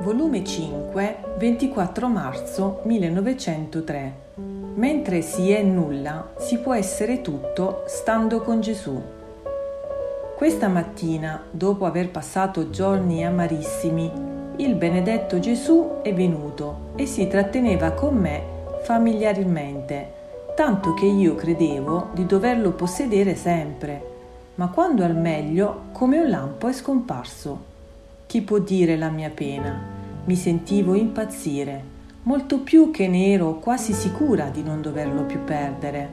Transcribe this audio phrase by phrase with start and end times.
[0.00, 4.14] Volume 5, 24 marzo 1903.
[4.74, 9.00] Mentre si è nulla, si può essere tutto stando con Gesù.
[10.36, 14.10] Questa mattina, dopo aver passato giorni amarissimi,
[14.56, 18.42] il benedetto Gesù è venuto e si tratteneva con me
[18.82, 20.12] familiarmente,
[20.54, 24.09] tanto che io credevo di doverlo possedere sempre,
[24.60, 27.64] ma quando al meglio, come un lampo è scomparso.
[28.26, 29.74] Chi può dire la mia pena?
[30.26, 31.82] Mi sentivo impazzire,
[32.24, 36.08] molto più che ne ero quasi sicura di non doverlo più perdere.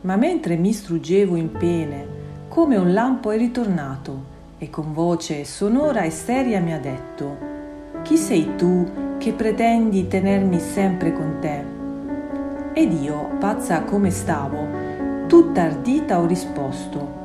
[0.00, 2.06] Ma mentre mi struggevo in pene,
[2.48, 7.36] come un lampo è ritornato e con voce sonora e seria mi ha detto,
[8.02, 11.62] Chi sei tu che pretendi tenermi sempre con te?
[12.72, 17.23] Ed io, pazza come stavo, tutta ardita ho risposto,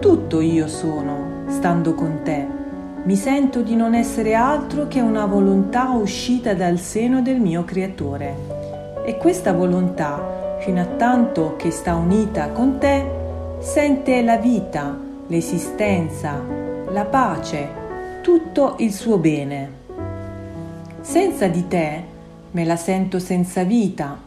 [0.00, 2.58] Tutto io sono, stando con te
[3.02, 8.34] mi sento di non essere altro che una volontà uscita dal seno del mio creatore.
[9.06, 13.02] E questa volontà, fino a tanto che sta unita con te,
[13.60, 14.98] sente la vita,
[15.28, 16.42] l'esistenza,
[16.90, 17.68] la pace,
[18.20, 19.78] tutto il suo bene.
[21.00, 22.04] Senza di te
[22.50, 24.18] me la sento senza vita,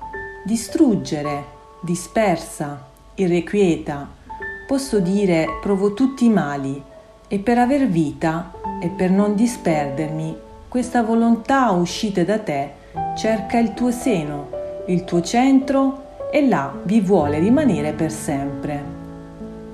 [0.43, 1.43] distruggere,
[1.79, 4.21] dispersa, irrequieta.
[4.65, 6.81] Posso dire provo tutti i mali
[7.27, 10.37] e per aver vita e per non disperdermi,
[10.69, 12.71] questa volontà uscita da te
[13.17, 14.49] cerca il tuo seno,
[14.87, 18.81] il tuo centro e là vi vuole rimanere per sempre.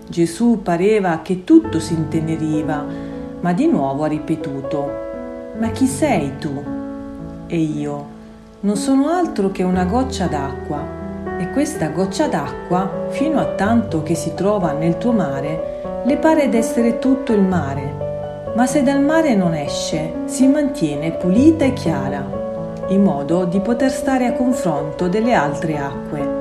[0.07, 2.83] Gesù pareva che tutto si inteneriva,
[3.39, 5.07] ma di nuovo ha ripetuto,
[5.59, 6.63] Ma chi sei tu?
[7.47, 8.05] E io,
[8.61, 10.98] non sono altro che una goccia d'acqua,
[11.39, 16.49] e questa goccia d'acqua, fino a tanto che si trova nel tuo mare, le pare
[16.49, 22.85] d'essere tutto il mare, ma se dal mare non esce, si mantiene pulita e chiara,
[22.89, 26.37] in modo di poter stare a confronto delle altre acque.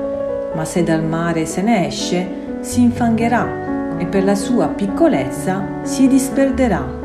[0.53, 2.27] Ma se dal mare se ne esce,
[2.59, 6.97] si infangherà e per la sua piccolezza si disperderà.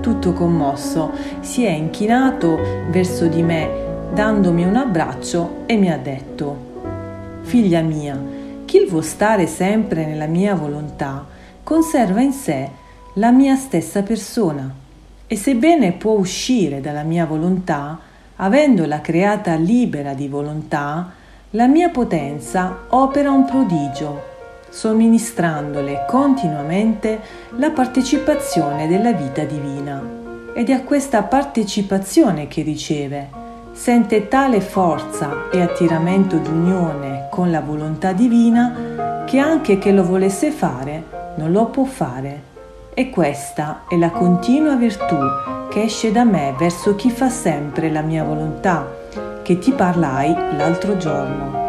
[0.00, 2.58] Tutto commosso, si è inchinato
[2.90, 3.68] verso di me,
[4.12, 6.65] dandomi un abbraccio e mi ha detto,
[7.46, 8.20] Figlia mia,
[8.64, 11.24] chi vuol stare sempre nella mia volontà,
[11.62, 12.68] conserva in sé
[13.14, 14.68] la mia stessa persona
[15.28, 18.00] e sebbene può uscire dalla mia volontà,
[18.34, 21.12] avendola creata libera di volontà,
[21.50, 24.22] la mia potenza opera un prodigio,
[24.68, 27.20] somministrandole continuamente
[27.58, 30.02] la partecipazione della vita divina.
[30.52, 33.28] Ed è a questa partecipazione che riceve,
[33.70, 40.50] sente tale forza e attiramento d'unione con la volontà divina che anche che lo volesse
[40.50, 42.54] fare, non lo può fare.
[42.94, 45.18] E questa è la continua virtù
[45.68, 48.88] che esce da me verso chi fa sempre la mia volontà,
[49.42, 51.65] che ti parlai l'altro giorno.